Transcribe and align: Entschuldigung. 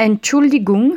Entschuldigung. 0.00 0.96